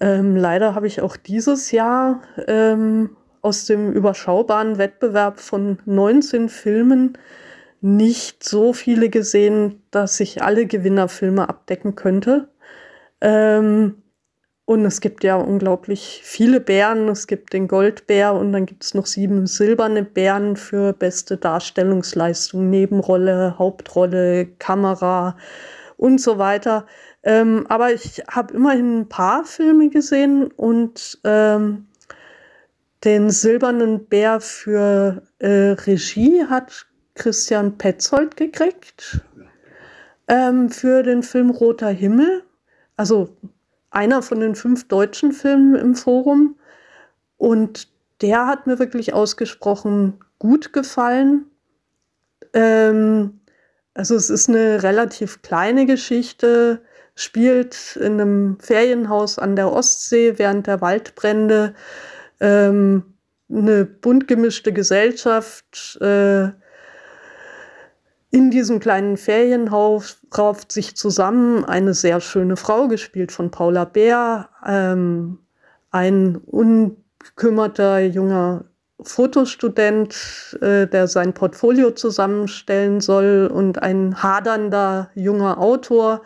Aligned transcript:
Ähm, 0.00 0.36
leider 0.36 0.74
habe 0.74 0.86
ich 0.86 1.00
auch 1.00 1.16
dieses 1.16 1.70
Jahr 1.70 2.22
ähm, 2.46 3.16
aus 3.42 3.66
dem 3.66 3.92
überschaubaren 3.92 4.78
Wettbewerb 4.78 5.40
von 5.40 5.78
19 5.84 6.48
Filmen 6.48 7.18
nicht 7.80 8.42
so 8.42 8.72
viele 8.72 9.10
gesehen, 9.10 9.82
dass 9.90 10.18
ich 10.20 10.42
alle 10.42 10.66
Gewinnerfilme 10.66 11.48
abdecken 11.48 11.94
könnte. 11.94 12.48
Ähm, 13.20 14.02
und 14.66 14.86
es 14.86 15.02
gibt 15.02 15.22
ja 15.24 15.36
unglaublich 15.36 16.22
viele 16.24 16.60
Bären. 16.60 17.08
Es 17.08 17.26
gibt 17.26 17.52
den 17.52 17.68
Goldbär 17.68 18.32
und 18.32 18.52
dann 18.52 18.64
gibt 18.64 18.84
es 18.84 18.94
noch 18.94 19.04
sieben 19.04 19.46
silberne 19.46 20.02
Bären 20.02 20.56
für 20.56 20.94
beste 20.94 21.36
Darstellungsleistung, 21.36 22.70
Nebenrolle, 22.70 23.58
Hauptrolle, 23.58 24.46
Kamera 24.58 25.36
und 25.98 26.18
so 26.18 26.38
weiter. 26.38 26.86
Ähm, 27.24 27.66
aber 27.68 27.92
ich 27.92 28.22
habe 28.28 28.54
immerhin 28.54 29.00
ein 29.00 29.08
paar 29.08 29.44
Filme 29.44 29.88
gesehen 29.88 30.50
und 30.52 31.18
ähm, 31.24 31.86
den 33.02 33.30
silbernen 33.30 34.06
Bär 34.06 34.40
für 34.40 35.22
äh, 35.38 35.70
Regie 35.72 36.44
hat 36.44 36.86
Christian 37.14 37.78
Petzold 37.78 38.36
gekriegt. 38.36 39.22
Ähm, 40.28 40.70
für 40.70 41.02
den 41.02 41.22
Film 41.22 41.50
Roter 41.50 41.88
Himmel. 41.88 42.44
Also 42.96 43.36
einer 43.90 44.22
von 44.22 44.40
den 44.40 44.54
fünf 44.54 44.88
deutschen 44.88 45.32
Filmen 45.32 45.74
im 45.76 45.94
Forum. 45.94 46.56
Und 47.38 47.88
der 48.20 48.46
hat 48.46 48.66
mir 48.66 48.78
wirklich 48.78 49.14
ausgesprochen 49.14 50.18
gut 50.38 50.72
gefallen. 50.72 51.46
Ähm, 52.52 53.40
also 53.94 54.14
es 54.14 54.28
ist 54.28 54.48
eine 54.48 54.82
relativ 54.82 55.42
kleine 55.42 55.86
Geschichte, 55.86 56.82
spielt 57.14 57.96
in 57.96 58.20
einem 58.20 58.58
Ferienhaus 58.60 59.38
an 59.38 59.56
der 59.56 59.72
Ostsee 59.72 60.34
während 60.38 60.66
der 60.66 60.80
Waldbrände. 60.80 61.74
Ähm, 62.40 63.14
eine 63.48 63.84
bunt 63.84 64.26
gemischte 64.26 64.72
Gesellschaft 64.72 65.98
äh, 66.00 66.50
in 68.34 68.50
diesem 68.50 68.80
kleinen 68.80 69.16
Ferienhaus 69.16 70.18
rauft 70.36 70.72
sich 70.72 70.96
zusammen 70.96 71.64
eine 71.64 71.94
sehr 71.94 72.20
schöne 72.20 72.56
Frau, 72.56 72.88
gespielt 72.88 73.30
von 73.30 73.52
Paula 73.52 73.84
Bär, 73.84 74.48
ähm, 74.66 75.38
ein 75.92 76.38
unkümmerter 76.38 78.00
junger 78.00 78.64
Fotostudent, 79.00 80.58
äh, 80.60 80.88
der 80.88 81.06
sein 81.06 81.32
Portfolio 81.32 81.92
zusammenstellen 81.92 83.00
soll 83.00 83.48
und 83.54 83.80
ein 83.80 84.20
hadernder 84.20 85.10
junger 85.14 85.58
Autor, 85.58 86.22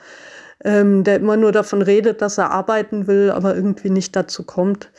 ähm, 0.64 1.04
der 1.04 1.16
immer 1.16 1.36
nur 1.36 1.52
davon 1.52 1.82
redet, 1.82 2.22
dass 2.22 2.38
er 2.38 2.50
arbeiten 2.50 3.06
will, 3.06 3.30
aber 3.30 3.54
irgendwie 3.54 3.90
nicht 3.90 4.16
dazu 4.16 4.44
kommt. 4.44 4.90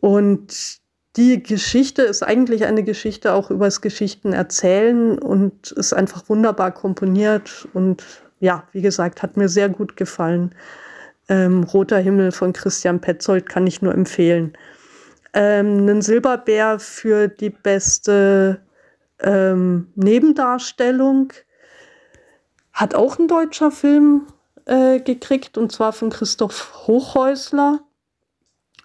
Und 0.00 0.78
die 1.16 1.42
Geschichte 1.42 2.02
ist 2.02 2.22
eigentlich 2.22 2.66
eine 2.66 2.82
Geschichte 2.82 3.32
auch 3.32 3.50
übers 3.50 3.80
Geschichten 3.80 4.32
erzählen 4.32 5.18
und 5.18 5.72
ist 5.72 5.94
einfach 5.94 6.28
wunderbar 6.28 6.72
komponiert 6.72 7.66
und 7.72 8.04
ja, 8.38 8.64
wie 8.72 8.82
gesagt, 8.82 9.22
hat 9.22 9.38
mir 9.38 9.48
sehr 9.48 9.70
gut 9.70 9.96
gefallen. 9.96 10.54
Ähm, 11.28 11.64
Roter 11.64 11.98
Himmel 11.98 12.32
von 12.32 12.52
Christian 12.52 13.00
Petzold 13.00 13.48
kann 13.48 13.66
ich 13.66 13.80
nur 13.80 13.94
empfehlen. 13.94 14.52
Ähm, 15.32 15.78
einen 15.78 16.02
Silberbär 16.02 16.78
für 16.78 17.28
die 17.28 17.50
beste 17.50 18.60
ähm, 19.20 19.88
Nebendarstellung 19.94 21.32
hat 22.72 22.94
auch 22.94 23.18
ein 23.18 23.26
deutscher 23.26 23.70
Film 23.70 24.26
äh, 24.66 25.00
gekriegt 25.00 25.56
und 25.56 25.72
zwar 25.72 25.92
von 25.92 26.10
Christoph 26.10 26.86
Hochhäusler 26.86 27.80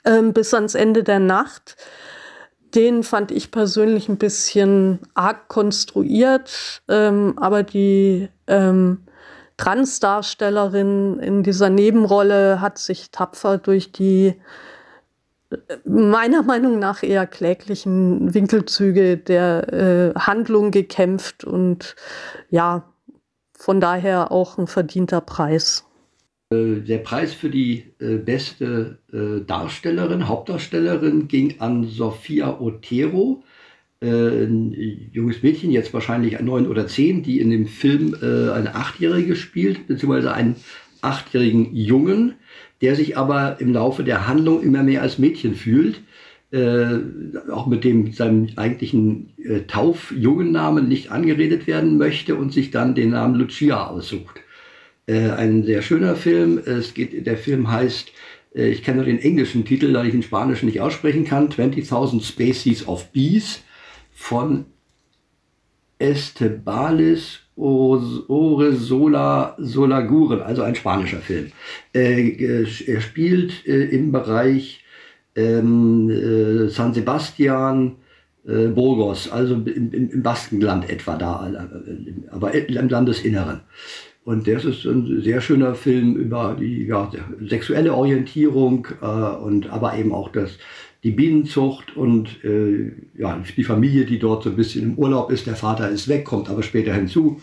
ähm, 0.05 0.33
bis 0.33 0.53
ans 0.53 0.75
Ende 0.75 1.03
der 1.03 1.19
Nacht. 1.19 1.75
Den 2.73 3.03
fand 3.03 3.31
ich 3.31 3.51
persönlich 3.51 4.07
ein 4.07 4.17
bisschen 4.17 4.99
arg 5.13 5.49
konstruiert, 5.49 6.81
ähm, 6.87 7.33
aber 7.37 7.63
die 7.63 8.29
ähm, 8.47 8.99
Transdarstellerin 9.57 11.19
in 11.19 11.43
dieser 11.43 11.69
Nebenrolle 11.69 12.61
hat 12.61 12.77
sich 12.77 13.11
tapfer 13.11 13.57
durch 13.57 13.91
die 13.91 14.35
äh, 15.49 15.57
meiner 15.83 16.43
Meinung 16.43 16.79
nach 16.79 17.03
eher 17.03 17.27
kläglichen 17.27 18.33
Winkelzüge 18.33 19.17
der 19.17 19.73
äh, 19.73 20.19
Handlung 20.19 20.71
gekämpft 20.71 21.43
und 21.43 21.95
ja, 22.49 22.90
von 23.61 23.79
daher 23.79 24.31
auch 24.31 24.57
ein 24.57 24.65
verdienter 24.65 25.21
Preis. 25.21 25.85
Äh, 26.51 26.81
der 26.81 26.97
Preis 26.97 27.33
für 27.33 27.49
die 27.49 27.85
äh, 27.99 28.17
beste 28.17 28.97
äh, 29.13 29.45
Darstellerin, 29.45 30.27
Hauptdarstellerin 30.27 31.27
ging 31.27 31.55
an 31.59 31.83
Sophia 31.85 32.59
Otero, 32.59 33.43
ein 34.03 34.75
junges 35.13 35.43
Mädchen, 35.43 35.69
jetzt 35.69 35.93
wahrscheinlich 35.93 36.39
neun 36.39 36.65
oder 36.65 36.87
zehn, 36.87 37.21
die 37.21 37.39
in 37.39 37.51
dem 37.51 37.67
Film 37.67 38.15
eine 38.19 38.73
Achtjährige 38.73 39.35
spielt, 39.35 39.85
beziehungsweise 39.85 40.33
einen 40.33 40.55
achtjährigen 41.01 41.75
Jungen, 41.75 42.33
der 42.81 42.95
sich 42.95 43.15
aber 43.15 43.61
im 43.61 43.71
Laufe 43.71 44.03
der 44.03 44.27
Handlung 44.27 44.63
immer 44.63 44.81
mehr 44.81 45.03
als 45.03 45.19
Mädchen 45.19 45.53
fühlt. 45.53 46.01
Äh, 46.51 46.99
auch 47.49 47.65
mit 47.65 47.85
dem 47.85 48.11
seinem 48.11 48.49
eigentlichen 48.57 49.29
äh, 49.37 49.61
Taufjungennamen 49.61 50.89
nicht 50.89 51.09
angeredet 51.09 51.65
werden 51.65 51.97
möchte 51.97 52.35
und 52.35 52.51
sich 52.51 52.71
dann 52.71 52.93
den 52.93 53.11
Namen 53.11 53.35
Lucia 53.35 53.87
aussucht. 53.87 54.41
Äh, 55.05 55.29
ein 55.29 55.63
sehr 55.63 55.81
schöner 55.81 56.17
Film. 56.17 56.57
Es 56.57 56.93
geht, 56.93 57.25
der 57.25 57.37
Film 57.37 57.71
heißt, 57.71 58.11
äh, 58.53 58.67
ich 58.67 58.83
kenne 58.83 58.97
nur 58.97 59.05
den 59.05 59.19
englischen 59.19 59.63
Titel, 59.63 59.93
da 59.93 60.03
ich 60.03 60.11
den 60.11 60.23
spanischen 60.23 60.65
nicht 60.65 60.81
aussprechen 60.81 61.23
kann, 61.23 61.47
20.000 61.47 62.21
Species 62.21 62.85
of 62.85 63.09
Bees 63.13 63.61
von 64.11 64.65
Estebalis 65.99 67.39
Oresola 67.55 69.55
Solaguren, 69.57 70.41
also 70.41 70.63
ein 70.63 70.75
spanischer 70.75 71.19
Film. 71.19 71.53
Äh, 71.93 72.65
er 72.87 72.99
spielt 72.99 73.65
äh, 73.65 73.85
im 73.85 74.11
Bereich 74.11 74.80
ähm, 75.35 76.09
äh, 76.09 76.67
San 76.67 76.93
Sebastian, 76.93 77.97
äh, 78.45 78.67
Burgos, 78.67 79.31
also 79.31 79.55
im, 79.55 79.91
im, 79.91 80.23
Baskenland 80.23 80.89
etwa 80.89 81.15
da, 81.15 81.51
aber 82.31 82.53
im 82.53 82.89
Landesinneren. 82.89 83.61
Und 84.23 84.47
das 84.47 84.65
ist 84.65 84.85
ein 84.85 85.21
sehr 85.21 85.41
schöner 85.41 85.73
Film 85.73 86.15
über 86.15 86.55
die 86.59 86.85
ja, 86.85 87.11
sexuelle 87.47 87.93
Orientierung 87.93 88.87
äh, 89.01 89.05
und 89.05 89.69
aber 89.71 89.97
eben 89.97 90.13
auch 90.13 90.29
das, 90.29 90.57
die 91.03 91.11
Bienenzucht 91.11 91.97
und 91.97 92.43
äh, 92.43 92.91
ja, 93.17 93.41
die 93.57 93.63
Familie, 93.63 94.05
die 94.05 94.19
dort 94.19 94.43
so 94.43 94.51
ein 94.51 94.55
bisschen 94.55 94.83
im 94.83 94.95
Urlaub 94.97 95.31
ist. 95.31 95.47
Der 95.47 95.55
Vater 95.55 95.89
ist 95.89 96.07
weg, 96.07 96.25
kommt 96.25 96.49
aber 96.49 96.61
später 96.61 96.93
hinzu. 96.93 97.41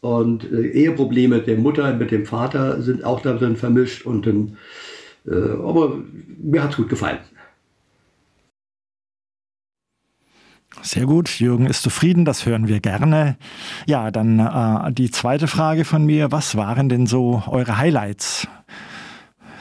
Und 0.00 0.50
äh, 0.52 0.68
Eheprobleme 0.68 1.40
der 1.40 1.56
Mutter 1.56 1.94
mit 1.94 2.10
dem 2.10 2.26
Vater 2.26 2.82
sind 2.82 3.04
auch 3.04 3.20
da 3.20 3.34
drin 3.34 3.56
vermischt. 3.56 4.04
Und 4.04 4.26
dann, 4.26 4.48
äh, 4.48 4.52
aber 5.30 5.98
mir 6.38 6.62
hat 6.62 6.70
es 6.70 6.76
gut 6.76 6.88
gefallen. 6.88 7.18
Sehr 10.82 11.06
gut, 11.06 11.40
Jürgen 11.40 11.66
ist 11.66 11.82
zufrieden, 11.82 12.24
das 12.24 12.46
hören 12.46 12.68
wir 12.68 12.80
gerne. 12.80 13.36
Ja, 13.86 14.10
dann 14.10 14.38
äh, 14.38 14.92
die 14.92 15.10
zweite 15.10 15.48
Frage 15.48 15.84
von 15.84 16.04
mir, 16.04 16.32
was 16.32 16.56
waren 16.56 16.88
denn 16.88 17.06
so 17.06 17.42
eure 17.46 17.78
Highlights, 17.78 18.46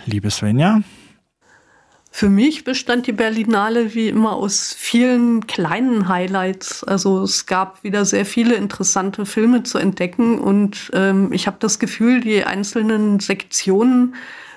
liebe 0.05 0.29
Svenja? 0.29 0.81
Für 2.11 2.29
mich 2.29 2.63
bestand 2.63 3.07
die 3.07 3.11
Berlinale 3.11 3.93
wie 3.93 4.07
immer 4.07 4.33
aus 4.37 4.73
vielen 4.77 5.47
kleinen 5.47 6.07
Highlights. 6.07 6.83
Also 6.83 7.23
es 7.23 7.45
gab 7.45 7.83
wieder 7.83 8.05
sehr 8.05 8.25
viele 8.25 8.55
interessante 8.55 9.25
Filme 9.25 9.63
zu 9.63 9.77
entdecken 9.79 10.39
und 10.39 10.91
ähm, 10.93 11.33
ich 11.33 11.45
habe 11.47 11.57
das 11.59 11.77
Gefühl, 11.77 12.21
die 12.21 12.45
einzelnen 12.45 13.19
Sektionen 13.19 14.15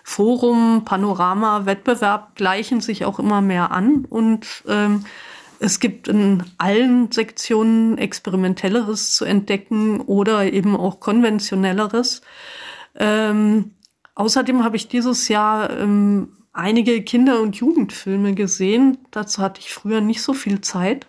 Forum, 0.08 0.86
Panorama, 0.86 1.66
Wettbewerb 1.66 2.34
gleichen 2.34 2.80
sich 2.80 3.04
auch 3.04 3.18
immer 3.18 3.42
mehr 3.42 3.72
an 3.72 4.06
und 4.08 4.64
ähm, 4.66 5.04
es 5.60 5.80
gibt 5.80 6.08
in 6.08 6.44
allen 6.56 7.12
Sektionen 7.12 7.98
experimentelleres 7.98 9.14
zu 9.14 9.26
entdecken 9.26 10.00
oder 10.00 10.50
eben 10.50 10.74
auch 10.76 11.00
konventionelleres. 11.00 12.22
Ähm, 12.94 13.72
außerdem 14.14 14.64
habe 14.64 14.76
ich 14.76 14.88
dieses 14.88 15.28
Jahr 15.28 15.68
ähm, 15.78 16.38
einige 16.54 17.02
Kinder- 17.02 17.42
und 17.42 17.56
Jugendfilme 17.56 18.34
gesehen. 18.34 18.96
Dazu 19.10 19.42
hatte 19.42 19.60
ich 19.60 19.74
früher 19.74 20.00
nicht 20.00 20.22
so 20.22 20.32
viel 20.32 20.62
Zeit. 20.62 21.06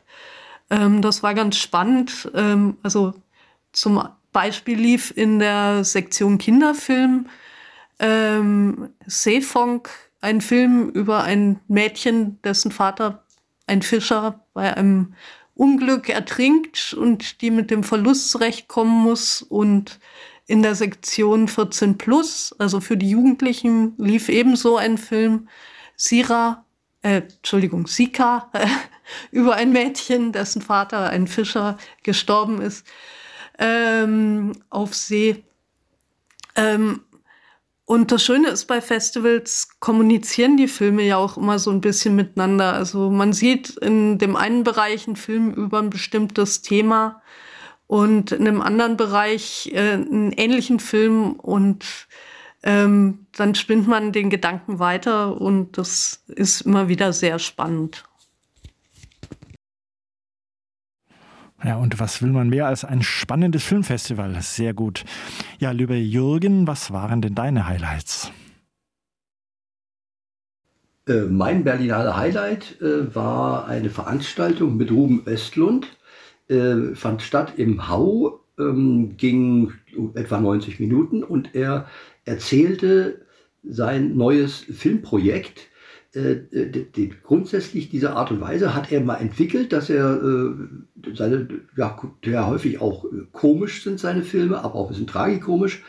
Ähm, 0.70 1.02
das 1.02 1.24
war 1.24 1.34
ganz 1.34 1.56
spannend. 1.56 2.30
Ähm, 2.36 2.76
also 2.84 3.14
zum 3.72 4.04
Beispiel 4.34 4.78
lief 4.78 5.14
in 5.16 5.40
der 5.40 5.86
Sektion 5.86 6.38
Kinderfilm 6.38 7.28
ähm, 8.00 8.90
Seefonk 9.06 9.90
ein 10.22 10.42
Film 10.42 10.90
über 10.90 11.24
ein 11.24 11.60
Mädchen, 11.68 12.42
dessen 12.42 12.72
Vater 12.72 13.24
ein 13.68 13.82
Fischer 13.82 14.44
bei 14.54 14.76
einem 14.76 15.14
Unglück 15.54 16.10
ertrinkt 16.10 16.94
und 16.94 17.42
die 17.42 17.52
mit 17.52 17.70
dem 17.72 17.84
Verlust 17.84 18.32
zurechtkommen 18.32 19.04
muss. 19.04 19.42
Und 19.42 20.00
in 20.48 20.64
der 20.64 20.76
Sektion 20.76 21.48
14 21.48 21.98
Plus, 21.98 22.56
also 22.58 22.82
für 22.82 22.98
die 22.98 23.10
Jugendlichen, 23.10 23.94
lief 23.98 24.30
ebenso 24.30 24.78
ein 24.78 24.98
Film 24.98 25.48
Sira, 25.96 26.66
äh, 27.02 27.22
Entschuldigung, 27.22 27.88
Sika, 27.88 28.52
über 29.32 29.56
ein 29.56 29.72
Mädchen, 29.72 30.32
dessen 30.32 30.62
Vater, 30.62 31.10
ein 31.10 31.28
Fischer, 31.28 31.78
gestorben 32.04 32.62
ist, 32.62 32.88
ähm, 33.58 34.54
auf 34.70 34.96
See. 34.96 35.44
Ähm, 36.56 37.02
und 37.90 38.12
das 38.12 38.24
Schöne 38.24 38.50
ist 38.50 38.66
bei 38.66 38.82
Festivals, 38.82 39.68
kommunizieren 39.80 40.58
die 40.58 40.68
Filme 40.68 41.02
ja 41.02 41.18
auch 41.18 41.38
immer 41.38 41.58
so 41.58 41.72
ein 41.72 41.82
bisschen 41.82 42.16
miteinander. 42.16 42.74
Also 42.74 43.10
man 43.10 43.34
sieht 43.34 43.78
in 43.78 44.20
dem 44.20 44.36
einen 44.36 44.64
Bereich 44.64 45.08
einen 45.08 45.16
Film 45.16 45.52
über 45.56 45.80
ein 45.80 45.90
bestimmtes 45.90 46.62
Thema 46.62 47.24
und 47.88 48.32
in 48.32 48.48
einem 48.48 48.62
anderen 48.62 48.96
Bereich 48.96 49.72
äh, 49.74 49.94
einen 49.94 50.32
ähnlichen 50.34 50.80
Film 50.80 51.32
und 51.32 52.08
ähm, 52.62 53.26
dann 53.36 53.56
spinnt 53.56 53.88
man 53.88 54.12
den 54.12 54.30
Gedanken 54.30 54.78
weiter 54.78 55.42
und 55.42 55.76
das 55.80 56.24
ist 56.28 56.62
immer 56.62 56.90
wieder 56.90 57.12
sehr 57.12 57.40
spannend. 57.40 58.04
Ja, 61.64 61.76
und 61.76 62.00
was 62.00 62.22
will 62.22 62.32
man 62.32 62.50
mehr 62.50 62.68
als 62.68 62.86
ein 62.86 63.02
spannendes 63.02 63.64
Filmfestival? 63.64 64.42
Sehr 64.42 64.74
gut. 64.74 65.04
Ja, 65.60 65.72
lieber 65.72 65.96
Jürgen, 65.96 66.68
was 66.68 66.92
waren 66.92 67.22
denn 67.22 67.36
deine 67.36 67.68
Highlights? 67.68 68.32
Äh, 71.08 71.26
mein 71.26 71.64
Berlinale 71.64 72.16
Highlight 72.16 72.80
äh, 72.82 73.14
war 73.14 73.68
eine 73.68 73.90
Veranstaltung 73.90 74.78
mit 74.78 74.92
Ruben 74.92 75.24
Östlund. 75.26 75.98
Äh, 76.48 76.96
fand 76.96 77.22
statt 77.22 77.54
im 77.58 77.90
Hau, 77.90 78.40
ähm, 78.58 79.18
ging 79.18 79.74
etwa 80.14 80.40
90 80.40 80.80
Minuten 80.80 81.24
und 81.24 81.56
er 81.56 81.88
erzählte 82.26 83.26
sein 83.64 84.16
neues 84.16 84.60
Filmprojekt 84.60 85.69
äh, 86.14 86.38
die, 86.52 86.92
die, 86.92 87.14
grundsätzlich 87.22 87.90
diese 87.90 88.14
Art 88.14 88.32
und 88.32 88.42
Weise 88.42 88.74
hat 88.74 88.92
er 88.92 89.02
mal 89.02 89.18
entwickelt, 89.18 89.72
dass 89.72 89.90
er 89.90 90.22
äh, 90.22 91.14
seine, 91.16 91.48
ja, 91.78 92.00
ja 92.26 92.48
häufig 92.48 92.82
auch 92.82 93.06
äh, 93.06 93.28
komisch 93.32 93.84
sind 93.84 94.00
seine 94.00 94.24
Filme, 94.24 94.64
aber 94.64 94.76
auch 94.76 94.86
ein 94.86 94.90
bisschen 94.90 95.08
tragikomisch. 95.08 95.84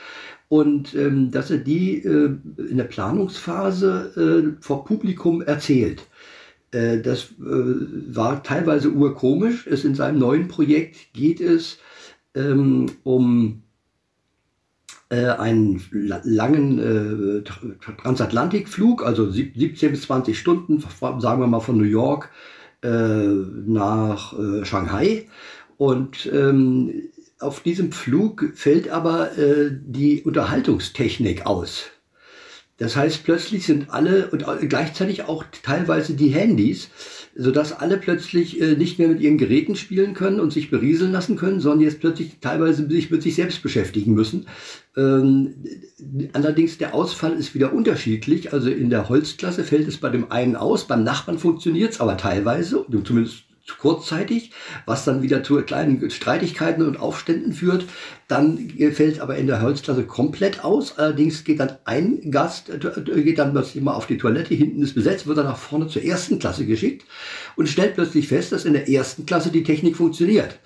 Und 0.49 0.95
ähm, 0.95 1.31
dass 1.31 1.51
er 1.51 1.59
die 1.59 2.03
äh, 2.05 2.37
in 2.57 2.77
der 2.77 2.85
Planungsphase 2.85 4.57
äh, 4.59 4.63
vor 4.63 4.85
Publikum 4.85 5.43
erzählt. 5.43 6.03
Äh, 6.73 7.01
das 7.01 7.29
war 7.39 8.43
teilweise 8.43 8.91
urkomisch. 8.91 9.67
Es 9.67 9.85
in 9.85 9.95
seinem 9.95 10.19
neuen 10.19 10.49
Projekt 10.49 11.15
geht 11.15 11.41
es 11.41 11.79
ähm, 12.35 12.87
um 13.05 13.63
äh, 13.69 13.70
einen 15.11 15.83
langen 15.91 17.43
äh, 17.43 17.43
Transatlantikflug, 18.03 19.05
also 19.05 19.29
17 19.31 19.91
bis 19.91 20.03
20 20.03 20.39
Stunden, 20.39 20.85
sagen 21.19 21.41
wir 21.41 21.47
mal 21.49 21.61
von 21.61 21.77
New 21.77 21.85
York 21.85 22.31
äh, 22.83 22.89
nach 22.89 24.39
äh, 24.39 24.65
Shanghai. 24.65 25.27
Und 25.77 26.31
ähm, 26.33 27.11
auf 27.41 27.61
diesem 27.61 27.91
Flug 27.91 28.53
fällt 28.55 28.89
aber 28.91 29.37
äh, 29.39 29.71
die 29.73 30.23
Unterhaltungstechnik 30.23 31.47
aus. 31.47 31.91
Das 32.81 32.97
heißt, 32.97 33.23
plötzlich 33.23 33.65
sind 33.65 33.91
alle 33.91 34.31
und 34.31 34.45
gleichzeitig 34.69 35.23
auch 35.25 35.45
teilweise 35.63 36.15
die 36.15 36.31
Handys 36.31 36.89
sodass 37.35 37.73
alle 37.73 37.97
plötzlich 37.97 38.61
äh, 38.61 38.75
nicht 38.75 38.99
mehr 38.99 39.09
mit 39.09 39.21
ihren 39.21 39.39
Geräten 39.39 39.77
spielen 39.77 40.15
können 40.15 40.41
und 40.41 40.53
sich 40.53 40.71
berieseln 40.71 41.13
lassen 41.13 41.37
können, 41.37 41.61
sondern 41.61 41.81
jetzt 41.81 42.01
plötzlich 42.01 42.39
teilweise 42.41 42.89
sich 42.89 43.11
mit 43.11 43.23
sich 43.23 43.37
selbst 43.37 43.63
beschäftigen 43.63 44.15
müssen. 44.15 44.47
Ähm, 44.97 45.55
allerdings 46.33 46.79
der 46.79 46.95
Ausfall 46.95 47.35
ist 47.35 47.55
wieder 47.55 47.73
unterschiedlich. 47.73 48.53
Also 48.53 48.69
in 48.71 48.91
der 48.91 49.09
Holzklasse 49.09 49.65
fällt 49.65 49.87
es 49.87 49.99
bei 49.99 50.11
dem 50.11 50.31
einen 50.33 50.57
aus, 50.57 50.87
beim 50.87 51.05
Nachbarn 51.05 51.39
funktioniert 51.39 51.93
es 51.93 52.01
aber 52.01 52.17
teilweise, 52.17 52.85
zumindest 53.05 53.45
kurzzeitig, 53.79 54.53
was 54.87 55.05
dann 55.05 55.23
wieder 55.23 55.43
zu 55.43 55.61
kleinen 55.63 56.11
Streitigkeiten 56.11 56.87
und 56.87 56.99
Aufständen 56.99 57.53
führt. 57.53 57.85
Dann 58.29 58.71
fällt 58.93 59.21
aber 59.21 59.37
in 59.37 59.47
der 59.47 59.63
Holzklasse 59.63 60.05
komplett 60.05 60.65
aus. 60.65 60.99
Allerdings 60.99 61.45
geht 61.45 61.61
dann 61.61 61.77
ein 61.85 62.31
Gast, 62.31 62.71
äh, 62.71 63.23
geht 63.23 63.39
dann 63.39 63.53
plötzlich 63.53 63.83
mal 63.83 63.95
auf 63.95 64.07
die 64.07 64.19
Toilette, 64.19 64.55
hinten 64.55 64.83
ist 64.83 64.95
besetzt, 64.95 65.27
wird 65.27 65.39
dann 65.39 65.47
nach 65.47 65.59
vorne 65.59 65.89
zur 65.89 66.03
ersten 66.03 66.39
Klasse 66.39 66.67
geschickt 66.67 67.07
und 67.57 67.69
stellt 67.69 67.95
plötzlich 67.95 68.29
fest, 68.29 68.53
dass 68.53 68.65
in 68.65 68.73
der 68.73 68.89
ersten 68.89 69.27
Klasse 69.27 69.51
die 69.51 69.65
Technik 69.65 69.97
funktioniert. 69.97 70.59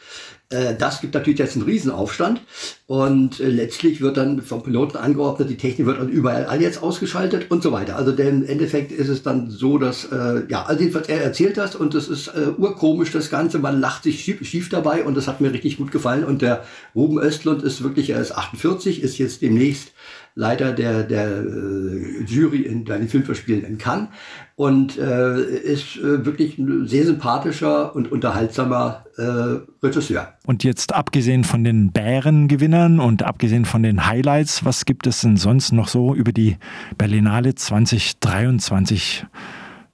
Äh, 0.50 0.74
das 0.76 1.00
gibt 1.00 1.14
natürlich 1.14 1.38
jetzt 1.38 1.56
einen 1.56 1.64
Riesenaufstand. 1.64 2.42
Und 2.86 3.40
äh, 3.40 3.48
letztlich 3.48 4.00
wird 4.00 4.16
dann 4.16 4.42
vom 4.42 4.62
Piloten 4.62 4.96
angeordnet, 4.96 5.48
die 5.48 5.56
Technik 5.56 5.86
wird 5.86 5.98
dann 5.98 6.08
überall 6.08 6.60
jetzt 6.60 6.82
ausgeschaltet 6.82 7.50
und 7.50 7.62
so 7.62 7.72
weiter. 7.72 7.96
Also 7.96 8.12
denn 8.12 8.42
im 8.42 8.48
Endeffekt 8.48 8.92
ist 8.92 9.08
es 9.08 9.22
dann 9.22 9.50
so, 9.50 9.78
dass, 9.78 10.04
äh, 10.06 10.42
ja, 10.48 10.64
also 10.64 10.80
jedenfalls 10.80 11.08
er 11.08 11.22
erzählt 11.22 11.56
das 11.56 11.74
und 11.74 11.94
das 11.94 12.08
ist 12.08 12.30
urkomisch 12.58 13.10
das 13.12 13.30
Ganze, 13.30 13.58
man 13.58 13.80
lacht 13.80 14.02
sich 14.02 14.22
schief, 14.22 14.46
schief 14.46 14.68
dabei 14.68 15.04
und 15.04 15.16
das 15.16 15.28
hat 15.28 15.40
mir 15.40 15.52
richtig 15.52 15.78
gut 15.78 15.92
gefallen. 15.92 16.24
Und 16.24 16.42
der 16.42 16.64
Ruben 16.94 17.18
Östlund 17.18 17.62
ist 17.62 17.82
wirklich, 17.82 18.10
er 18.10 18.20
ist 18.20 18.32
48, 18.32 19.02
ist 19.02 19.18
jetzt 19.18 19.42
demnächst 19.42 19.92
Leiter 20.36 20.72
der, 20.72 21.04
der 21.04 21.28
äh, 21.28 22.24
Jury 22.26 22.62
in 22.62 22.84
den 22.84 23.08
Filmverspielen 23.08 23.64
in 23.64 23.78
Cannes 23.78 24.08
und 24.56 24.98
äh, 24.98 25.40
ist 25.40 25.96
äh, 25.96 26.26
wirklich 26.26 26.58
ein 26.58 26.88
sehr 26.88 27.04
sympathischer 27.04 27.94
und 27.94 28.10
unterhaltsamer 28.10 29.04
äh, 29.16 29.84
Regisseur. 29.84 30.34
Und 30.44 30.64
jetzt 30.64 30.92
abgesehen 30.92 31.44
von 31.44 31.62
den 31.62 31.92
Bärengewinnern 31.92 32.98
und 32.98 33.22
abgesehen 33.22 33.64
von 33.64 33.84
den 33.84 34.06
Highlights, 34.06 34.64
was 34.64 34.84
gibt 34.84 35.06
es 35.06 35.20
denn 35.20 35.36
sonst 35.36 35.72
noch 35.72 35.86
so 35.86 36.14
über 36.14 36.32
die 36.32 36.56
Berlinale 36.98 37.54
2023 37.54 39.26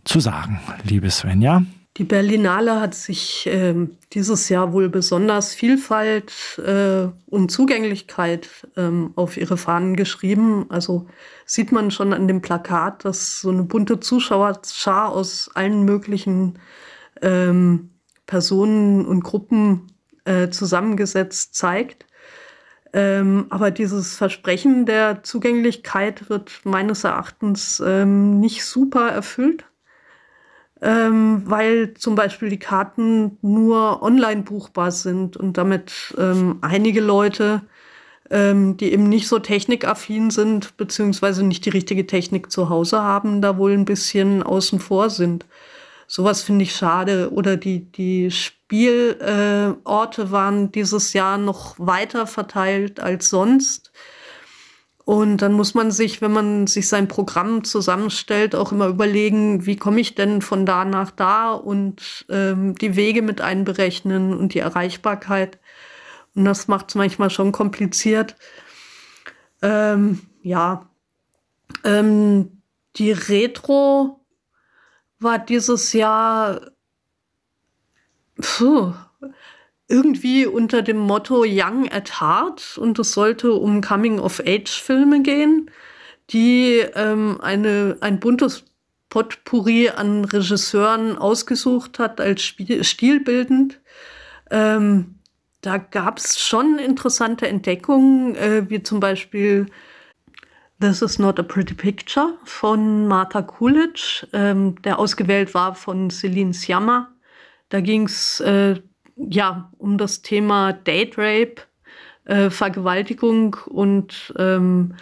zu 0.05 0.21
sagen, 0.21 0.61
liebe 0.85 1.11
Svenja? 1.11 1.63
Die 2.01 2.07
Berlinale 2.07 2.81
hat 2.81 2.95
sich 2.95 3.47
äh, 3.47 3.75
dieses 4.15 4.49
Jahr 4.49 4.73
wohl 4.73 4.89
besonders 4.89 5.53
Vielfalt 5.53 6.33
äh, 6.57 7.09
und 7.27 7.51
Zugänglichkeit 7.51 8.49
ähm, 8.79 9.13
auf 9.17 9.37
ihre 9.37 9.59
Fahnen 9.59 9.97
geschrieben. 9.97 10.65
Also 10.71 11.09
sieht 11.45 11.73
man 11.73 11.91
schon 11.91 12.15
an 12.15 12.27
dem 12.27 12.41
Plakat, 12.41 13.05
dass 13.05 13.43
so 13.43 13.51
eine 13.51 13.65
bunte 13.65 14.01
Zuschauerschar 14.01 15.13
aus 15.13 15.51
allen 15.53 15.85
möglichen 15.85 16.59
ähm, 17.21 17.91
Personen 18.25 19.05
und 19.05 19.23
Gruppen 19.23 19.93
äh, 20.25 20.49
zusammengesetzt 20.49 21.55
zeigt. 21.55 22.07
Ähm, 22.95 23.45
aber 23.51 23.71
dieses 23.71 24.17
Versprechen 24.17 24.87
der 24.87 25.23
Zugänglichkeit 25.23 26.31
wird 26.31 26.63
meines 26.65 27.05
Erachtens 27.05 27.83
ähm, 27.85 28.41
nicht 28.41 28.65
super 28.65 29.11
erfüllt 29.11 29.67
ähm, 30.83 31.43
weil 31.45 31.95
zum 31.95 32.15
Beispiel 32.15 32.49
die 32.49 32.59
Karten 32.59 33.39
nur 33.43 34.03
online 34.03 34.43
buchbar 34.43 34.93
sind 34.93 35.37
und 35.37 35.59
damit 35.59 36.15
ähm, 36.19 36.59
einige 36.63 37.01
Leute, 37.01 37.63
ähm, 38.31 38.77
die 38.77 38.93
eben 38.93 39.09
nicht 39.09 39.29
so 39.29 39.39
technikaffin 39.39 40.31
sind, 40.31 40.77
beziehungsweise 40.77 41.45
nicht 41.45 41.65
die 41.67 41.71
richtige 41.71 42.07
Technik 42.07 42.51
zu 42.51 42.69
Hause 42.69 43.03
haben, 43.03 43.43
da 43.43 43.59
wohl 43.59 43.73
ein 43.73 43.85
bisschen 43.85 44.43
außen 44.43 44.79
vor 44.79 45.11
sind. 45.11 45.47
Sowas 46.07 46.43
finde 46.43 46.65
ich 46.65 46.75
schade. 46.75 47.31
Oder 47.33 47.57
die, 47.57 47.85
die 47.93 48.31
Spielorte 48.31 50.23
äh, 50.23 50.31
waren 50.33 50.73
dieses 50.73 51.13
Jahr 51.13 51.39
noch 51.39 51.77
weiter 51.79 52.27
verteilt 52.27 53.01
als 53.01 53.31
sonst. 53.31 53.93
Und 55.05 55.39
dann 55.39 55.53
muss 55.53 55.75
man 55.75 55.91
sich, 55.91 56.21
wenn 56.21 56.33
man 56.33 56.67
sich 56.67 56.89
sein 56.89 57.09
Programm 57.09 57.65
zusammenstellt, 57.65 58.55
auch 58.55 58.71
immer 58.71 58.87
überlegen, 58.87 59.67
wie 59.67 59.77
komme 59.77 60.01
ich 60.01 60.15
denn 60.15 60.43
von 60.43 60.67
da 60.67 60.85
nach 60.85 61.11
da 61.11 61.53
und 61.53 62.27
ähm, 62.29 62.75
die 62.77 62.97
Wege 62.97 63.23
mit 63.23 63.41
einberechnen 63.41 64.37
und 64.37 64.55
die 64.55 64.61
Erreichbarkeit. 64.61 65.59
Und 66.35 66.45
das 66.45 66.69
macht 66.69 66.91
es 66.91 66.95
manchmal 66.95 67.31
schon 67.31 67.51
kompliziert. 67.51 68.37
Ähm, 69.63 70.21
ja, 70.43 70.89
ähm, 71.85 72.63
die 72.97 73.13
Retro 73.13 74.25
war 75.19 75.39
dieses 75.39 75.93
Jahr 75.93 76.61
puh, 78.41 78.95
irgendwie 79.91 80.47
unter 80.47 80.83
dem 80.83 80.99
Motto 80.99 81.45
Young 81.47 81.91
at 81.91 82.21
Heart 82.21 82.79
und 82.79 82.99
es 82.99 83.13
sollte 83.13 83.53
um 83.53 83.81
Coming-of-Age-Filme 83.81 85.23
gehen, 85.23 85.71
die 86.31 86.79
ähm, 86.95 87.39
eine, 87.41 87.97
ein 88.01 88.21
buntes 88.21 88.65
Potpourri 89.09 89.91
an 89.91 90.25
Regisseuren 90.25 91.19
ausgesucht 91.19 91.99
hat 91.99 92.21
als 92.21 92.43
stilbildend. 92.43 93.81
Ähm, 94.51 95.17
da 95.63 95.79
gab 95.79 96.19
es 96.19 96.39
schon 96.39 96.79
interessante 96.79 97.49
Entdeckungen, 97.49 98.37
äh, 98.37 98.71
wie 98.71 98.83
zum 98.83 99.01
Beispiel 99.01 99.67
This 100.81 101.03
is 101.03 101.19
Not 101.19 101.39
a 101.39 101.43
Pretty 101.43 101.75
Picture 101.75 102.39
von 102.45 103.07
Martha 103.07 103.43
Coolidge, 103.43 104.27
ähm, 104.33 104.81
der 104.83 104.99
ausgewählt 104.99 105.53
war 105.53 105.75
von 105.75 106.09
Celine 106.09 106.55
Sciamma. 106.55 107.13
Da 107.69 107.81
ging 107.81 108.07
es 108.07 108.41
äh, 108.41 108.81
ja, 109.29 109.71
um 109.79 109.99
das 109.99 110.23
Thema 110.23 110.73
Date 110.73 111.19
Rape, 111.19 111.57
äh, 112.25 112.51
Vergewaltigung 112.51 113.57
und 113.67 114.33
ähm, 114.39 114.95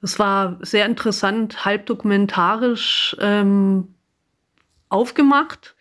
Es 0.00 0.18
war 0.18 0.58
sehr 0.62 0.86
interessant, 0.86 1.64
halb 1.64 1.86
dokumentarisch 1.86 3.16
ähm, 3.20 3.94
aufgemacht. 4.88 5.74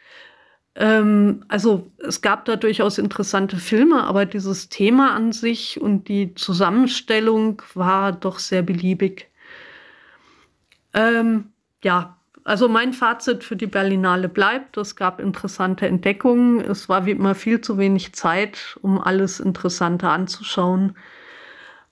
Ähm, 0.76 1.44
also 1.48 1.92
es 2.00 2.22
gab 2.22 2.46
da 2.46 2.56
durchaus 2.56 2.98
interessante 2.98 3.58
Filme, 3.58 4.04
aber 4.04 4.26
dieses 4.26 4.70
Thema 4.70 5.14
an 5.16 5.32
sich 5.34 5.80
und 5.82 6.08
die 6.08 6.34
Zusammenstellung 6.36 7.62
war 7.76 8.12
doch 8.12 8.40
sehr 8.40 8.64
beliebig. 8.64 9.30
Ähm, 10.94 11.52
ja, 11.84 12.17
also 12.48 12.70
mein 12.70 12.94
Fazit 12.94 13.44
für 13.44 13.58
die 13.58 13.68
Berlinale 13.68 14.30
bleibt, 14.30 14.78
es 14.78 14.96
gab 14.96 15.20
interessante 15.20 15.86
Entdeckungen. 15.86 16.62
Es 16.62 16.88
war 16.88 17.06
wie 17.06 17.12
immer 17.12 17.36
viel 17.36 17.60
zu 17.60 17.78
wenig 17.78 18.14
Zeit, 18.14 18.78
um 18.82 19.02
alles 19.02 19.42
Interessante 19.42 20.08
anzuschauen. 20.08 20.96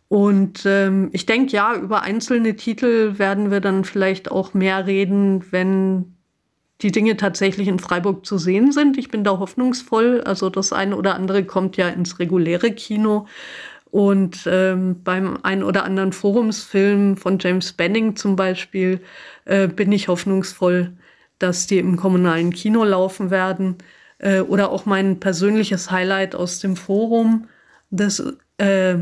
Und 0.08 0.66
ähm, 0.66 1.10
ich 1.12 1.26
denke, 1.26 1.52
ja, 1.52 1.76
über 1.76 2.04
einzelne 2.04 2.56
Titel 2.56 3.20
werden 3.20 3.52
wir 3.52 3.60
dann 3.60 3.84
vielleicht 3.84 4.32
auch 4.32 4.54
mehr 4.54 4.88
reden, 4.88 5.52
wenn 5.52 6.16
die 6.82 6.92
Dinge 6.92 7.18
tatsächlich 7.18 7.68
in 7.68 7.80
Freiburg 7.80 8.26
zu 8.26 8.38
sehen 8.38 8.72
sind. 8.72 8.98
Ich 8.98 9.10
bin 9.10 9.26
da 9.26 9.40
hoffnungsvoll. 9.40 10.22
Also 10.22 10.50
das 10.50 10.72
eine 10.72 10.96
oder 10.96 11.16
andere 11.16 11.44
kommt 11.44 11.76
ja 11.76 11.90
ins 11.90 12.18
reguläre 12.20 12.72
Kino. 12.72 13.28
Und 13.92 14.42
ähm, 14.46 15.04
beim 15.04 15.38
einen 15.44 15.64
oder 15.64 15.86
anderen 15.86 16.12
Forumsfilm 16.12 17.16
von 17.18 17.40
James 17.40 17.74
Benning 17.74 18.16
zum 18.16 18.36
Beispiel 18.36 19.00
äh, 19.46 19.68
bin 19.68 19.92
ich 19.92 20.08
hoffnungsvoll, 20.08 20.94
dass 21.40 21.68
die 21.68 21.78
im 21.78 21.96
kommunalen 21.96 22.52
Kino 22.52 22.84
laufen 22.84 23.32
werden. 23.32 23.78
Äh, 24.18 24.42
oder 24.42 24.72
auch 24.72 24.86
mein 24.86 25.20
persönliches 25.20 25.92
Highlight 25.92 26.36
aus 26.36 26.60
dem 26.60 26.76
Forum, 26.76 27.48
das 27.90 28.20
äh, 28.58 28.98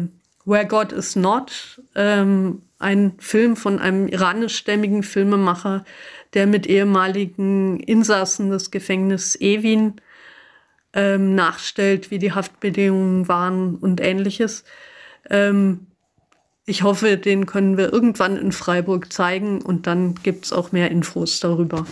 Where 0.46 0.68
God 0.68 0.92
Is 0.92 1.16
Not, 1.16 1.82
ähm, 1.96 2.62
ein 2.80 3.14
Film 3.18 3.56
von 3.56 3.80
einem 3.80 4.08
iranischstämmigen 4.08 5.04
Filmemacher, 5.04 5.86
der 6.34 6.48
mit 6.48 6.68
ehemaligen 6.68 7.80
Insassen 7.80 8.50
des 8.50 8.72
Gefängnisses 8.72 9.40
Evin 9.40 9.96
ähm, 10.94 11.36
nachstellt, 11.36 12.12
wie 12.12 12.20
die 12.20 12.34
Haftbedingungen 12.34 13.28
waren 13.28 13.76
und 13.76 14.02
ähnliches. 14.02 14.64
Ähm, 15.30 15.88
ich 16.66 16.84
hoffe, 16.84 17.18
den 17.18 17.46
können 17.46 17.78
wir 17.78 17.92
irgendwann 17.92 18.38
in 18.38 18.52
Freiburg 18.52 19.12
zeigen 19.12 19.62
und 19.62 19.86
dann 19.86 20.16
gibt 20.16 20.46
es 20.46 20.54
auch 20.54 20.72
mehr 20.72 20.92
Infos 20.92 21.40
darüber. 21.40 21.86